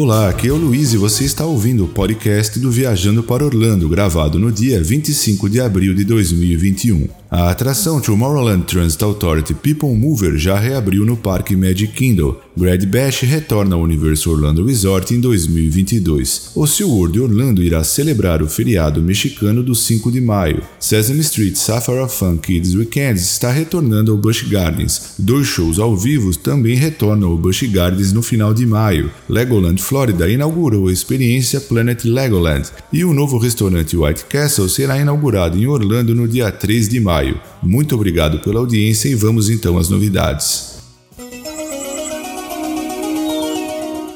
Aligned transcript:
Olá, 0.00 0.28
aqui 0.28 0.46
é 0.46 0.52
o 0.52 0.56
Luiz 0.56 0.92
e 0.92 0.96
você 0.96 1.24
está 1.24 1.44
ouvindo 1.44 1.84
o 1.84 1.88
podcast 1.88 2.56
do 2.60 2.70
Viajando 2.70 3.20
para 3.20 3.44
Orlando, 3.44 3.88
gravado 3.88 4.38
no 4.38 4.52
dia 4.52 4.80
25 4.80 5.50
de 5.50 5.60
abril 5.60 5.92
de 5.92 6.04
2021. 6.04 7.08
A 7.30 7.50
atração 7.50 8.00
Tomorrowland 8.00 8.64
Transit 8.64 9.04
Authority 9.04 9.52
People 9.52 9.94
Mover 9.94 10.38
já 10.38 10.58
reabriu 10.58 11.04
no 11.04 11.14
Parque 11.14 11.54
Magic 11.54 11.92
Kingdom. 11.92 12.34
Grad 12.56 12.82
Bash 12.86 13.20
retorna 13.20 13.76
ao 13.76 13.82
Universo 13.82 14.30
Orlando 14.30 14.64
Resort 14.64 15.14
em 15.14 15.20
2022. 15.20 16.52
O 16.54 16.66
SeaWorld 16.66 17.20
Orlando 17.20 17.62
irá 17.62 17.84
celebrar 17.84 18.42
o 18.42 18.48
feriado 18.48 19.02
mexicano 19.02 19.62
do 19.62 19.74
5 19.74 20.10
de 20.10 20.22
maio. 20.22 20.62
Sesame 20.80 21.20
Street 21.20 21.54
Safari 21.56 22.08
Fun 22.08 22.38
Kids 22.38 22.74
Weekends 22.74 23.20
está 23.20 23.52
retornando 23.52 24.10
ao 24.10 24.16
Busch 24.16 24.48
Gardens. 24.48 25.12
Dois 25.18 25.46
shows 25.46 25.78
ao 25.78 25.94
vivo 25.94 26.34
também 26.34 26.76
retornam 26.76 27.28
ao 27.28 27.36
Busch 27.36 27.62
Gardens 27.64 28.10
no 28.10 28.22
final 28.22 28.54
de 28.54 28.64
maio. 28.64 29.10
Legoland 29.28 29.82
Florida 29.82 30.30
inaugurou 30.30 30.88
a 30.88 30.92
experiência 30.92 31.60
Planet 31.60 32.04
Legoland 32.04 32.70
e 32.90 33.04
o 33.04 33.12
novo 33.12 33.36
restaurante 33.36 33.98
White 33.98 34.24
Castle 34.24 34.68
será 34.68 34.98
inaugurado 34.98 35.58
em 35.58 35.66
Orlando 35.66 36.14
no 36.14 36.26
dia 36.26 36.50
3 36.50 36.88
de 36.88 36.98
maio 36.98 37.17
Muito 37.62 37.94
obrigado 37.94 38.38
pela 38.38 38.60
audiência 38.60 39.08
e 39.08 39.14
vamos 39.14 39.50
então 39.50 39.76
às 39.76 39.88
novidades. 39.88 40.77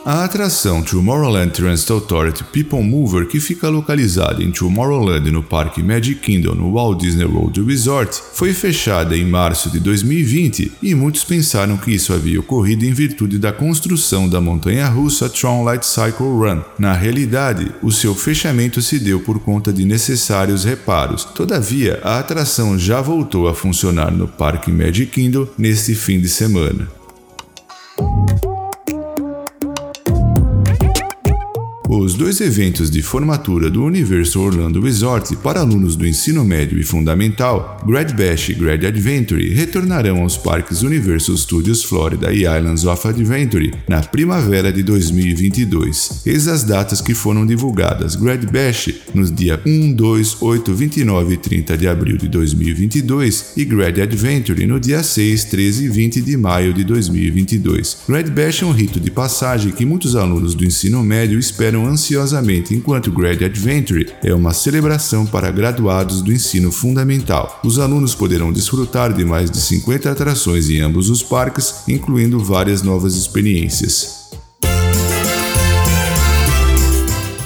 A 0.05 0.25
atração 0.25 0.83
Tomorrowland 0.83 1.53
Transit 1.53 1.93
Authority 1.93 2.43
People 2.43 2.83
Mover, 2.83 3.29
que 3.29 3.39
fica 3.39 3.69
localizada 3.69 4.43
em 4.43 4.51
Tomorrowland 4.51 5.31
no 5.31 5.45
Parque 5.45 5.81
Magic 5.81 6.17
Kingdom 6.17 6.57
no 6.57 6.73
Walt 6.73 6.99
Disney 7.01 7.25
World 7.25 7.63
Resort, 7.63 8.21
foi 8.35 8.53
fechada 8.53 9.17
em 9.17 9.25
março 9.25 9.71
de 9.71 9.79
2020 9.79 10.73
e 10.83 10.93
muitos 10.93 11.23
pensaram 11.23 11.77
que 11.77 11.93
isso 11.93 12.13
havia 12.13 12.41
ocorrido 12.41 12.85
em 12.85 12.93
virtude 12.93 13.39
da 13.39 13.53
construção 13.53 14.29
da 14.29 14.41
montanha-russa 14.41 15.29
Tron 15.29 15.63
Light 15.63 15.87
Cycle 15.87 16.27
Run. 16.27 16.63
Na 16.81 16.95
realidade, 16.95 17.71
o 17.81 17.93
seu 17.93 18.13
fechamento 18.13 18.83
se 18.83 18.99
deu 18.99 19.21
por 19.21 19.39
conta 19.39 19.73
de 19.73 19.85
necessários 19.85 20.65
reparos. 20.65 21.25
Todavia, 21.27 22.01
a 22.03 22.19
atração 22.19 22.77
já 22.77 23.01
voltou 23.01 23.47
a 23.47 23.55
funcionar 23.55 24.11
no 24.11 24.27
Parque 24.27 24.73
Magic 24.73 25.13
Kingdom 25.13 25.47
neste 25.57 25.95
fim 25.95 26.21
de 26.21 26.29
semana. 26.29 27.02
Os 31.95 32.15
dois 32.15 32.41
eventos 32.41 32.91
de 32.91 33.03
formatura 33.03 33.69
do 33.69 33.85
Universo 33.85 34.41
Orlando 34.41 34.81
Resort 34.81 35.37
para 35.37 35.61
alunos 35.61 35.95
do 35.95 36.07
ensino 36.07 36.43
médio 36.43 36.81
e 36.81 36.83
fundamental, 36.83 37.79
Grad 37.87 38.13
Bash 38.13 38.49
e 38.49 38.55
Grad 38.55 38.83
Adventure, 38.83 39.53
retornarão 39.53 40.23
aos 40.23 40.39
parques 40.39 40.81
Universal 40.81 41.37
Studios 41.37 41.85
Florida 41.85 42.33
e 42.33 42.45
Islands 42.45 42.87
of 42.87 43.07
Adventure 43.07 43.75
na 43.87 44.01
primavera 44.01 44.73
de 44.73 44.83
2022. 44.83 46.23
Eis 46.25 46.49
as 46.49 46.65
datas 46.65 47.03
que 47.03 47.13
foram 47.13 47.45
divulgadas: 47.45 48.17
Grad 48.17 48.43
Bash 48.51 48.89
nos 49.15 49.31
dias 49.31 49.61
1, 49.67 49.93
2, 49.93 50.41
8, 50.41 50.73
29 50.73 51.35
e 51.35 51.37
30 51.37 51.77
de 51.77 51.87
abril 51.87 52.17
de 52.17 52.27
2022 52.27 53.53
e 53.55 53.67
Grad 53.67 53.99
Adventure 53.99 54.67
no 54.67 54.81
dia 54.81 55.03
6, 55.03 55.45
13 55.45 55.85
e 55.85 55.89
20 55.91 56.23
de 56.23 56.39
maio 56.39 56.73
de 56.73 56.85
2022. 56.85 57.99
Grad 58.09 58.31
Bash 58.31 58.63
é 58.63 58.65
um 58.65 58.73
rito 58.73 58.99
de 58.99 59.11
passagem 59.11 59.73
que 59.73 59.85
muitos 59.85 60.17
alunos 60.17 60.55
do 60.55 60.65
ensino 60.65 61.03
médio 61.03 61.39
esperam 61.39 61.82
ansiosamente, 61.87 62.75
enquanto 62.75 63.13
Grad 63.13 63.43
Adventure 63.43 64.09
é 64.23 64.35
uma 64.35 64.53
celebração 64.53 65.27
para 65.27 65.51
graduados 65.51 66.23
do 66.23 66.33
ensino 66.33 66.71
fundamental. 66.71 67.61
Os 67.65 67.79
alunos 67.79 68.15
poderão 68.15 68.53
desfrutar 68.53 69.13
de 69.13 69.25
mais 69.25 69.51
de 69.51 69.61
50 69.61 70.11
atrações 70.11 70.69
em 70.71 70.81
ambos 70.81 71.11
os 71.11 71.23
parques, 71.23 71.83
incluindo 71.89 72.39
várias 72.39 72.83
novas 72.83 73.15
experiências. 73.15 74.22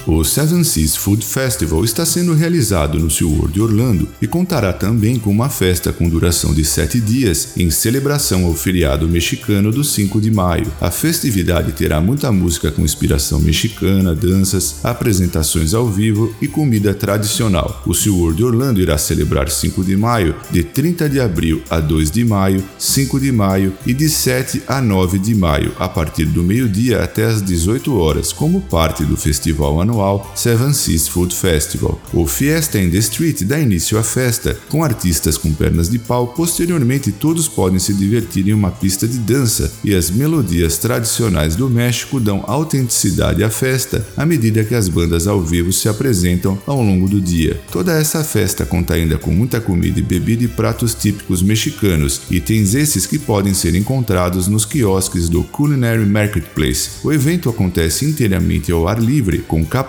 O 0.08 0.22
Seven 0.22 0.62
Seas 0.62 0.94
Food 0.94 1.26
Festival 1.26 1.84
está 1.84 2.06
sendo 2.06 2.32
realizado 2.32 2.96
no 2.96 3.10
SeaWorld 3.10 3.60
Orlando 3.60 4.08
e 4.22 4.26
contará 4.28 4.72
também 4.72 5.18
com 5.18 5.30
uma 5.30 5.48
festa 5.48 5.92
com 5.92 6.08
duração 6.08 6.54
de 6.54 6.64
sete 6.64 7.00
dias 7.00 7.48
em 7.56 7.72
celebração 7.72 8.46
ao 8.46 8.54
feriado 8.54 9.08
mexicano 9.08 9.72
do 9.72 9.82
5 9.82 10.20
de 10.20 10.30
maio. 10.30 10.70
A 10.80 10.92
festividade 10.92 11.72
terá 11.72 12.00
muita 12.00 12.30
música 12.30 12.70
com 12.70 12.82
inspiração 12.82 13.40
mexicana, 13.40 14.14
danças, 14.14 14.76
apresentações 14.84 15.74
ao 15.74 15.88
vivo 15.88 16.32
e 16.40 16.46
comida 16.46 16.94
tradicional. 16.94 17.82
O 17.84 17.92
SeaWorld 17.92 18.44
Orlando 18.44 18.80
irá 18.80 18.96
celebrar 18.98 19.50
5 19.50 19.82
de 19.82 19.96
maio 19.96 20.36
de 20.52 20.62
30 20.62 21.08
de 21.08 21.18
abril 21.18 21.60
a 21.68 21.80
2 21.80 22.12
de 22.12 22.24
maio, 22.24 22.62
5 22.78 23.18
de 23.18 23.32
maio 23.32 23.72
e 23.84 23.92
de 23.92 24.08
7 24.08 24.62
a 24.68 24.80
9 24.80 25.18
de 25.18 25.34
maio, 25.34 25.72
a 25.80 25.88
partir 25.88 26.26
do 26.26 26.44
meio-dia 26.44 27.02
até 27.02 27.24
as 27.24 27.42
18 27.42 27.92
horas, 27.98 28.32
como 28.32 28.60
parte 28.60 29.04
do 29.04 29.16
festival 29.16 29.80
anual 29.80 29.95
anual 29.96 30.30
Seven 30.34 30.72
Seas 30.72 31.08
Food 31.08 31.34
Festival. 31.34 32.00
O 32.12 32.26
Fiesta 32.26 32.78
in 32.78 32.90
the 32.90 32.98
Street 32.98 33.42
dá 33.42 33.58
início 33.58 33.98
à 33.98 34.02
festa, 34.02 34.56
com 34.68 34.84
artistas 34.84 35.38
com 35.38 35.52
pernas 35.52 35.88
de 35.88 35.98
pau. 35.98 36.28
Posteriormente, 36.28 37.10
todos 37.10 37.48
podem 37.48 37.78
se 37.78 37.94
divertir 37.94 38.46
em 38.48 38.52
uma 38.52 38.70
pista 38.70 39.08
de 39.08 39.18
dança 39.18 39.72
e 39.82 39.94
as 39.94 40.10
melodias 40.10 40.76
tradicionais 40.78 41.56
do 41.56 41.70
México 41.70 42.20
dão 42.20 42.44
autenticidade 42.46 43.42
à 43.42 43.50
festa 43.50 44.06
à 44.16 44.26
medida 44.26 44.64
que 44.64 44.74
as 44.74 44.88
bandas 44.88 45.26
ao 45.26 45.40
vivo 45.40 45.72
se 45.72 45.88
apresentam 45.88 46.58
ao 46.66 46.82
longo 46.82 47.08
do 47.08 47.20
dia. 47.20 47.60
Toda 47.72 47.98
essa 47.98 48.22
festa 48.22 48.66
conta 48.66 48.94
ainda 48.94 49.16
com 49.16 49.30
muita 49.30 49.60
comida 49.60 49.98
e 49.98 50.02
bebida 50.02 50.44
e 50.44 50.48
pratos 50.48 50.94
típicos 50.94 51.42
mexicanos, 51.42 52.22
itens 52.30 52.74
esses 52.74 53.06
que 53.06 53.18
podem 53.18 53.54
ser 53.54 53.74
encontrados 53.74 54.48
nos 54.48 54.64
quiosques 54.64 55.28
do 55.28 55.42
Culinary 55.42 56.04
Marketplace. 56.04 56.90
O 57.02 57.12
evento 57.12 57.48
acontece 57.48 58.04
inteiramente 58.04 58.70
ao 58.70 58.86
ar 58.86 59.00
livre, 59.00 59.38
com 59.38 59.64
capacidade 59.64 59.85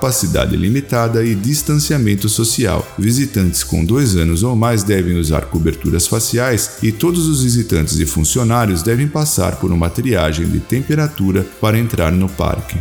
limitada 0.56 1.24
e 1.24 1.36
distanciamento 1.36 2.30
social. 2.30 2.88
Visitantes 2.98 3.64
com 3.64 3.84
dois 3.84 4.16
anos 4.16 4.44
ou 4.44 4.56
mais 4.56 4.84
devem 4.84 5.18
usar 5.18 5.46
coberturas 5.46 6.08
faciais 6.08 6.78
e 6.82 6.92
todos 6.92 7.28
os 7.28 7.44
visitantes 7.44 8.00
e 8.00 8.06
funcionários 8.06 8.82
devem 8.82 9.08
passar 9.08 9.58
por 9.58 9.72
uma 9.72 9.90
triagem 9.90 10.48
de 10.48 10.60
temperatura 10.60 11.46
para 11.60 11.78
entrar 11.78 12.12
no 12.12 12.30
parque. 12.30 12.78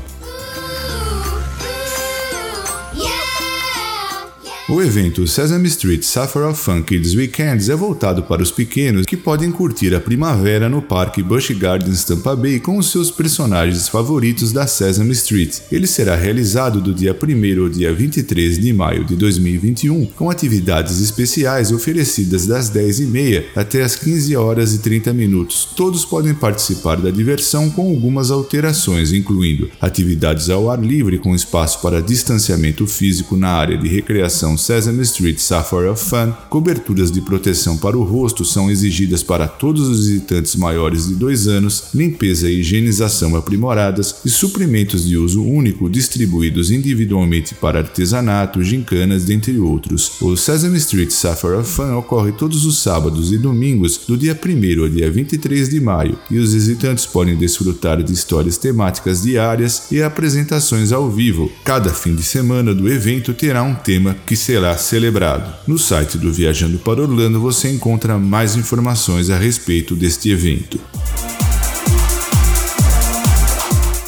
O 4.68 4.82
evento 4.82 5.28
Sesame 5.28 5.68
Street 5.68 6.02
Safari 6.02 6.44
of 6.44 6.60
Fun 6.60 6.82
Kids 6.82 7.14
Weekends 7.14 7.68
é 7.68 7.76
voltado 7.76 8.24
para 8.24 8.42
os 8.42 8.50
pequenos 8.50 9.06
que 9.06 9.16
podem 9.16 9.52
curtir 9.52 9.94
a 9.94 10.00
primavera 10.00 10.68
no 10.68 10.82
Parque 10.82 11.22
Busch 11.22 11.52
Gardens 11.52 12.02
Tampa 12.02 12.34
Bay 12.34 12.58
com 12.58 12.76
os 12.76 12.90
seus 12.90 13.08
personagens 13.08 13.88
favoritos 13.88 14.50
da 14.50 14.66
Sesame 14.66 15.12
Street. 15.12 15.58
Ele 15.70 15.86
será 15.86 16.16
realizado 16.16 16.80
do 16.80 16.92
dia 16.92 17.14
1 17.14 17.62
ao 17.62 17.68
dia 17.68 17.94
23 17.94 18.58
de 18.58 18.72
maio 18.72 19.04
de 19.04 19.14
2021, 19.14 20.06
com 20.06 20.28
atividades 20.28 21.00
especiais 21.00 21.70
oferecidas 21.70 22.44
das 22.44 22.68
10h30 22.68 23.44
até 23.54 23.84
as 23.84 23.94
15 23.94 24.34
horas 24.34 24.74
e 24.74 24.78
30 24.78 25.12
minutos. 25.12 25.68
Todos 25.76 26.04
podem 26.04 26.34
participar 26.34 26.96
da 26.96 27.12
diversão 27.12 27.70
com 27.70 27.88
algumas 27.88 28.32
alterações, 28.32 29.12
incluindo 29.12 29.70
atividades 29.80 30.50
ao 30.50 30.68
ar 30.68 30.82
livre 30.82 31.18
com 31.18 31.36
espaço 31.36 31.80
para 31.80 32.02
distanciamento 32.02 32.84
físico 32.84 33.36
na 33.36 33.50
área 33.50 33.78
de 33.78 33.86
recreação 33.86 34.55
Sesame 34.56 35.02
Street 35.02 35.38
Safari 35.38 35.88
of 35.88 36.02
Fun, 36.02 36.32
coberturas 36.48 37.10
de 37.10 37.20
proteção 37.20 37.76
para 37.76 37.96
o 37.96 38.04
rosto 38.04 38.44
são 38.44 38.70
exigidas 38.70 39.22
para 39.22 39.48
todos 39.48 39.88
os 39.88 40.06
visitantes 40.06 40.56
maiores 40.56 41.08
de 41.08 41.14
2 41.14 41.48
anos, 41.48 41.84
limpeza 41.94 42.50
e 42.50 42.60
higienização 42.60 43.36
aprimoradas 43.36 44.16
e 44.24 44.30
suprimentos 44.30 45.06
de 45.06 45.16
uso 45.16 45.42
único 45.42 45.88
distribuídos 45.88 46.70
individualmente 46.70 47.54
para 47.54 47.78
artesanato, 47.80 48.62
gincanas, 48.62 49.24
dentre 49.24 49.58
outros. 49.58 50.20
O 50.20 50.36
Sesame 50.36 50.78
Street 50.78 51.10
Safari 51.10 51.56
of 51.56 51.70
Fun 51.70 51.96
ocorre 51.96 52.32
todos 52.32 52.64
os 52.64 52.78
sábados 52.78 53.32
e 53.32 53.38
domingos, 53.38 54.00
do 54.06 54.16
dia 54.16 54.38
1 54.38 54.82
ao 54.82 54.88
dia 54.88 55.10
23 55.10 55.68
de 55.68 55.80
maio, 55.80 56.18
e 56.30 56.38
os 56.38 56.52
visitantes 56.52 57.06
podem 57.06 57.36
desfrutar 57.36 58.02
de 58.02 58.12
histórias 58.12 58.56
temáticas 58.56 59.22
diárias 59.22 59.90
e 59.90 60.02
apresentações 60.02 60.92
ao 60.92 61.10
vivo. 61.10 61.50
Cada 61.64 61.90
fim 61.90 62.14
de 62.14 62.22
semana 62.22 62.74
do 62.74 62.88
evento 62.88 63.34
terá 63.34 63.62
um 63.62 63.74
tema 63.74 64.16
que 64.26 64.36
será 64.46 64.78
celebrado. 64.78 65.52
No 65.66 65.76
site 65.76 66.16
do 66.16 66.32
Viajando 66.32 66.78
para 66.78 67.02
Orlando 67.02 67.40
você 67.40 67.68
encontra 67.68 68.16
mais 68.16 68.54
informações 68.54 69.28
a 69.28 69.36
respeito 69.36 69.96
deste 69.96 70.30
evento. 70.30 70.78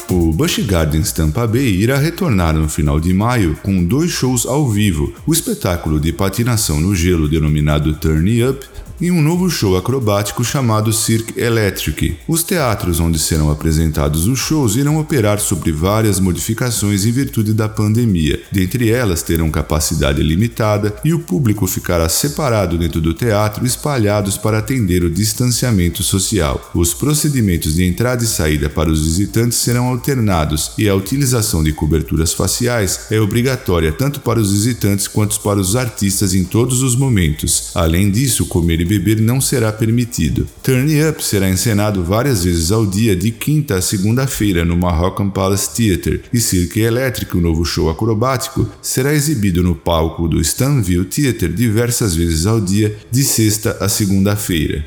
O 0.08 0.32
Busch 0.32 0.60
Gardens 0.60 1.10
Tampa 1.10 1.44
Bay 1.44 1.66
irá 1.66 1.98
retornar 1.98 2.54
no 2.54 2.68
final 2.68 3.00
de 3.00 3.12
maio 3.12 3.58
com 3.64 3.84
dois 3.84 4.12
shows 4.12 4.46
ao 4.46 4.70
vivo: 4.70 5.12
o 5.26 5.32
espetáculo 5.32 5.98
de 5.98 6.12
patinação 6.12 6.78
no 6.78 6.94
gelo 6.94 7.28
denominado 7.28 7.94
Turn 7.94 8.44
Up 8.44 8.64
em 9.00 9.12
um 9.12 9.22
novo 9.22 9.48
show 9.48 9.76
acrobático 9.76 10.44
chamado 10.44 10.92
Cirque 10.92 11.40
Electric. 11.40 12.16
Os 12.26 12.42
teatros 12.42 12.98
onde 12.98 13.18
serão 13.18 13.50
apresentados 13.50 14.26
os 14.26 14.38
shows 14.38 14.74
irão 14.74 14.98
operar 14.98 15.38
sobre 15.38 15.70
várias 15.70 16.18
modificações 16.18 17.04
em 17.04 17.12
virtude 17.12 17.52
da 17.52 17.68
pandemia. 17.68 18.42
Dentre 18.50 18.90
elas, 18.90 19.22
terão 19.22 19.50
capacidade 19.50 20.22
limitada 20.22 20.96
e 21.04 21.14
o 21.14 21.20
público 21.20 21.66
ficará 21.66 22.08
separado 22.08 22.76
dentro 22.76 23.00
do 23.00 23.14
teatro, 23.14 23.64
espalhados 23.64 24.36
para 24.36 24.58
atender 24.58 25.04
o 25.04 25.10
distanciamento 25.10 26.02
social. 26.02 26.70
Os 26.74 26.92
procedimentos 26.92 27.76
de 27.76 27.84
entrada 27.84 28.24
e 28.24 28.26
saída 28.26 28.68
para 28.68 28.90
os 28.90 29.04
visitantes 29.04 29.58
serão 29.58 29.86
alternados 29.86 30.72
e 30.76 30.88
a 30.88 30.94
utilização 30.94 31.62
de 31.62 31.72
coberturas 31.72 32.32
faciais 32.32 33.06
é 33.10 33.20
obrigatória 33.20 33.92
tanto 33.92 34.20
para 34.20 34.40
os 34.40 34.52
visitantes 34.52 35.06
quanto 35.06 35.38
para 35.40 35.60
os 35.60 35.76
artistas 35.76 36.34
em 36.34 36.44
todos 36.44 36.82
os 36.82 36.96
momentos. 36.96 37.70
Além 37.74 38.10
disso, 38.10 38.46
comer 38.46 38.80
e 38.80 38.87
beber 38.88 39.20
não 39.20 39.40
será 39.40 39.70
permitido. 39.70 40.48
Turn 40.62 40.88
Up 41.08 41.22
será 41.22 41.48
encenado 41.48 42.02
várias 42.02 42.44
vezes 42.44 42.72
ao 42.72 42.86
dia 42.86 43.14
de 43.14 43.30
quinta 43.30 43.76
a 43.76 43.82
segunda-feira 43.82 44.64
no 44.64 44.76
Moroccan 44.76 45.28
Palace 45.28 45.70
Theatre 45.76 46.22
e 46.32 46.40
Cirque 46.40 46.80
Electric, 46.80 47.36
o 47.36 47.40
novo 47.40 47.64
show 47.64 47.90
acrobático, 47.90 48.66
será 48.80 49.12
exibido 49.12 49.62
no 49.62 49.74
palco 49.74 50.26
do 50.26 50.40
Stanville 50.40 51.04
Theatre 51.04 51.52
diversas 51.52 52.14
vezes 52.14 52.46
ao 52.46 52.60
dia 52.60 52.96
de 53.10 53.22
sexta 53.22 53.76
a 53.80 53.88
segunda-feira. 53.88 54.84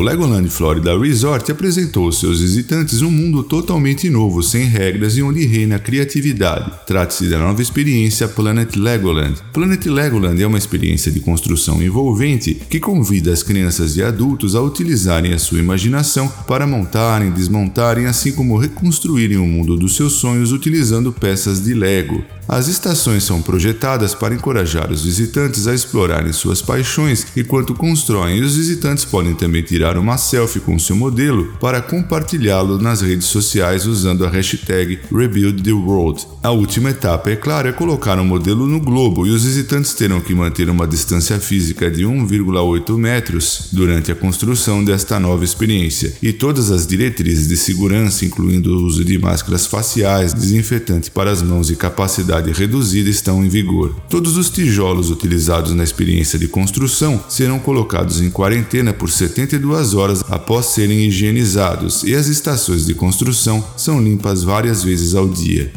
O 0.00 0.02
Legoland 0.02 0.48
Florida 0.48 0.98
Resort 0.98 1.52
apresentou 1.52 2.06
aos 2.06 2.18
seus 2.18 2.40
visitantes 2.40 3.02
um 3.02 3.10
mundo 3.10 3.42
totalmente 3.42 4.08
novo, 4.08 4.42
sem 4.42 4.64
regras 4.64 5.18
e 5.18 5.22
onde 5.22 5.44
reina 5.44 5.76
a 5.76 5.78
criatividade. 5.78 6.72
Trata-se 6.86 7.28
da 7.28 7.38
nova 7.38 7.60
experiência 7.60 8.26
Planet 8.26 8.76
Legoland. 8.76 9.34
Planet 9.52 9.84
Legoland 9.84 10.42
é 10.42 10.46
uma 10.46 10.56
experiência 10.56 11.12
de 11.12 11.20
construção 11.20 11.82
envolvente 11.82 12.54
que 12.54 12.80
convida 12.80 13.30
as 13.30 13.42
crianças 13.42 13.94
e 13.94 14.02
adultos 14.02 14.54
a 14.54 14.62
utilizarem 14.62 15.34
a 15.34 15.38
sua 15.38 15.58
imaginação 15.58 16.32
para 16.48 16.66
montarem, 16.66 17.30
desmontarem, 17.30 18.06
assim 18.06 18.32
como 18.32 18.56
reconstruírem 18.56 19.36
o 19.36 19.44
mundo 19.44 19.76
dos 19.76 19.96
seus 19.96 20.14
sonhos 20.14 20.50
utilizando 20.50 21.12
peças 21.12 21.62
de 21.62 21.74
Lego. 21.74 22.24
As 22.48 22.66
estações 22.66 23.22
são 23.22 23.40
projetadas 23.40 24.12
para 24.12 24.34
encorajar 24.34 24.90
os 24.90 25.04
visitantes 25.04 25.68
a 25.68 25.74
explorarem 25.74 26.32
suas 26.32 26.60
paixões 26.60 27.24
enquanto 27.36 27.74
constroem, 27.74 28.42
os 28.42 28.56
visitantes 28.56 29.04
podem 29.04 29.36
também 29.36 29.62
tirar 29.62 29.89
uma 29.98 30.18
selfie 30.18 30.60
com 30.60 30.78
seu 30.78 30.96
modelo 30.96 31.54
para 31.60 31.80
compartilhá-lo 31.80 32.78
nas 32.78 33.00
redes 33.00 33.26
sociais 33.26 33.86
usando 33.86 34.24
a 34.24 34.28
hashtag 34.28 34.98
Rebuild 35.12 35.62
the 35.62 35.72
World. 35.72 36.26
A 36.42 36.50
última 36.50 36.90
etapa, 36.90 37.30
é 37.30 37.36
claro, 37.36 37.68
é 37.68 37.72
colocar 37.72 38.18
o 38.18 38.22
um 38.22 38.24
modelo 38.24 38.66
no 38.66 38.80
globo 38.80 39.26
e 39.26 39.30
os 39.30 39.44
visitantes 39.44 39.94
terão 39.94 40.20
que 40.20 40.34
manter 40.34 40.68
uma 40.68 40.86
distância 40.86 41.38
física 41.38 41.90
de 41.90 42.04
1,8 42.04 42.96
metros 42.96 43.68
durante 43.72 44.10
a 44.12 44.14
construção 44.14 44.84
desta 44.84 45.18
nova 45.18 45.44
experiência, 45.44 46.14
e 46.22 46.32
todas 46.32 46.70
as 46.70 46.86
diretrizes 46.86 47.48
de 47.48 47.56
segurança, 47.56 48.24
incluindo 48.24 48.70
o 48.70 48.84
uso 48.84 49.04
de 49.04 49.18
máscaras 49.18 49.66
faciais, 49.66 50.32
desinfetante 50.32 51.10
para 51.10 51.30
as 51.30 51.42
mãos 51.42 51.70
e 51.70 51.76
capacidade 51.76 52.52
reduzida 52.52 53.08
estão 53.08 53.44
em 53.44 53.48
vigor. 53.48 53.94
Todos 54.08 54.36
os 54.36 54.50
tijolos 54.50 55.10
utilizados 55.10 55.72
na 55.72 55.84
experiência 55.84 56.38
de 56.38 56.48
construção 56.48 57.22
serão 57.28 57.58
colocados 57.58 58.20
em 58.20 58.30
quarentena 58.30 58.92
por 58.92 59.10
72 59.10 59.79
horas 59.94 60.22
após 60.28 60.66
serem 60.66 61.06
higienizados 61.06 62.04
e 62.04 62.14
as 62.14 62.26
estações 62.28 62.86
de 62.86 62.94
construção 62.94 63.64
são 63.76 64.00
limpas 64.00 64.44
várias 64.44 64.82
vezes 64.82 65.14
ao 65.14 65.28
dia. 65.28 65.72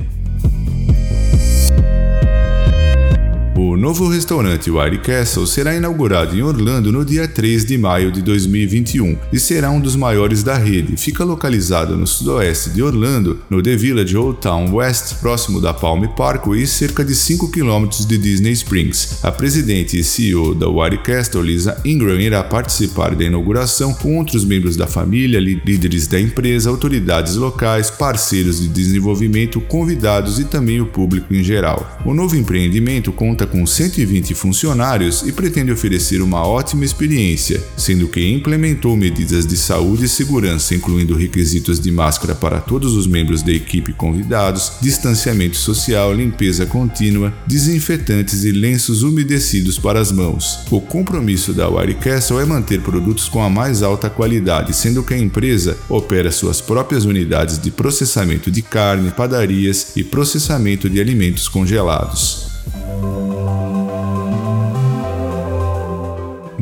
O 3.65 3.77
novo 3.77 4.09
restaurante 4.09 4.69
White 4.69 4.97
Castle 4.97 5.47
será 5.47 5.73
inaugurado 5.73 6.37
em 6.37 6.41
Orlando 6.41 6.91
no 6.91 7.05
dia 7.05 7.29
3 7.29 7.63
de 7.63 7.77
maio 7.77 8.11
de 8.11 8.21
2021 8.21 9.17
e 9.31 9.39
será 9.39 9.71
um 9.71 9.79
dos 9.79 9.95
maiores 9.95 10.43
da 10.43 10.57
rede. 10.57 10.97
Fica 10.97 11.23
localizado 11.23 11.95
no 11.95 12.05
sudoeste 12.05 12.71
de 12.71 12.83
Orlando, 12.83 13.39
no 13.49 13.63
The 13.63 13.77
Village 13.77 14.17
Old 14.17 14.41
Town 14.41 14.73
West, 14.73 15.15
próximo 15.21 15.61
da 15.61 15.73
Palm 15.73 16.03
Parkway 16.07 16.63
e 16.63 16.67
cerca 16.67 17.05
de 17.05 17.15
5 17.15 17.49
km 17.51 17.87
de 18.05 18.17
Disney 18.17 18.51
Springs. 18.51 19.19
A 19.23 19.31
presidente 19.31 19.97
e 19.97 20.03
CEO 20.03 20.53
da 20.53 20.67
White 20.67 20.97
Castle, 20.97 21.43
Lisa 21.43 21.79
Ingram, 21.85 22.19
irá 22.19 22.43
participar 22.43 23.15
da 23.15 23.23
inauguração 23.23 23.93
com 23.93 24.17
outros 24.17 24.43
membros 24.43 24.75
da 24.75 24.87
família, 24.87 25.39
líderes 25.39 26.05
da 26.05 26.19
empresa, 26.19 26.69
autoridades 26.69 27.37
locais, 27.37 27.89
parceiros 27.89 28.59
de 28.59 28.67
desenvolvimento, 28.67 29.61
convidados 29.61 30.37
e 30.37 30.43
também 30.43 30.81
o 30.81 30.85
público 30.85 31.33
em 31.33 31.41
geral. 31.41 31.97
O 32.05 32.13
novo 32.13 32.35
empreendimento 32.35 33.09
conta 33.13 33.43
conta 33.43 33.47
com 33.53 33.67
120 33.67 34.33
funcionários 34.33 35.21
e 35.21 35.31
pretende 35.31 35.71
oferecer 35.71 36.23
uma 36.23 36.43
ótima 36.43 36.83
experiência, 36.83 37.63
sendo 37.77 38.07
que 38.07 38.27
implementou 38.27 38.97
medidas 38.97 39.45
de 39.45 39.55
saúde 39.55 40.05
e 40.05 40.09
segurança, 40.09 40.73
incluindo 40.73 41.15
requisitos 41.15 41.79
de 41.79 41.91
máscara 41.91 42.33
para 42.33 42.59
todos 42.59 42.95
os 42.95 43.05
membros 43.05 43.43
da 43.43 43.51
equipe 43.51 43.93
convidados, 43.93 44.71
distanciamento 44.81 45.55
social, 45.55 46.11
limpeza 46.11 46.65
contínua, 46.65 47.31
desinfetantes 47.45 48.43
e 48.43 48.51
lenços 48.51 49.03
umedecidos 49.03 49.77
para 49.77 49.99
as 49.99 50.11
mãos. 50.11 50.61
O 50.71 50.81
compromisso 50.81 51.53
da 51.53 51.69
Wirecastle 51.69 52.39
é 52.39 52.45
manter 52.45 52.81
produtos 52.81 53.29
com 53.29 53.43
a 53.43 53.51
mais 53.51 53.83
alta 53.83 54.09
qualidade, 54.09 54.75
sendo 54.75 55.03
que 55.03 55.13
a 55.13 55.19
empresa 55.19 55.77
opera 55.87 56.31
suas 56.31 56.59
próprias 56.59 57.05
unidades 57.05 57.59
de 57.59 57.69
processamento 57.69 58.49
de 58.49 58.63
carne, 58.63 59.11
padarias 59.11 59.95
e 59.95 60.03
processamento 60.03 60.89
de 60.89 60.99
alimentos 60.99 61.47
congelados. 61.47 62.51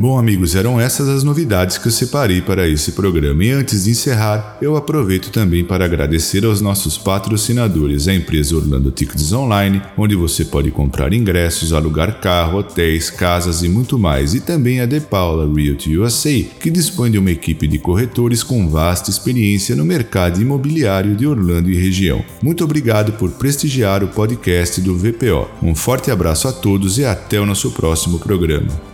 Bom, 0.02 0.18
amigos, 0.18 0.56
eram 0.56 0.80
essas 0.80 1.08
as 1.08 1.22
novidades 1.22 1.78
que 1.78 1.86
eu 1.86 1.92
separei 1.92 2.42
para 2.42 2.68
esse 2.68 2.90
programa. 2.90 3.44
E 3.44 3.52
antes 3.52 3.84
de 3.84 3.92
encerrar, 3.92 4.58
eu 4.60 4.76
aproveito 4.76 5.30
também 5.30 5.64
para 5.64 5.84
agradecer 5.84 6.44
aos 6.44 6.60
nossos 6.60 6.98
patrocinadores, 6.98 8.08
a 8.08 8.12
empresa 8.12 8.56
Orlando 8.56 8.90
Tickets 8.90 9.32
Online, 9.32 9.80
onde 9.96 10.16
você 10.16 10.44
pode 10.44 10.72
comprar 10.72 11.12
ingressos, 11.12 11.72
alugar 11.72 12.20
carro, 12.20 12.58
hotéis, 12.58 13.10
casas 13.10 13.62
e 13.62 13.68
muito 13.68 13.96
mais, 13.96 14.34
e 14.34 14.40
também 14.40 14.80
a 14.80 14.86
De 14.86 14.98
Paula 14.98 15.48
Realty 15.48 15.96
USA, 15.96 16.42
que 16.58 16.68
dispõe 16.68 17.08
de 17.08 17.18
uma 17.18 17.30
equipe 17.30 17.68
de 17.68 17.78
corretores 17.78 18.42
com 18.42 18.68
vasta 18.68 19.08
experiência 19.08 19.76
no 19.76 19.84
mercado 19.84 20.42
imobiliário 20.42 21.14
de 21.14 21.28
Orlando 21.28 21.70
e 21.70 21.76
região. 21.76 22.24
Muito 22.42 22.64
obrigado 22.64 23.12
por 23.12 23.30
prestigiar 23.30 24.02
o 24.02 24.08
podcast 24.08 24.80
do 24.80 24.98
VPO. 24.98 25.48
Um 25.62 25.76
forte 25.76 26.10
abraço 26.10 26.48
a 26.48 26.52
todos 26.52 26.98
e 26.98 27.04
até 27.04 27.40
o 27.40 27.46
nosso 27.46 27.70
próximo 27.70 28.18
programa. 28.18 28.90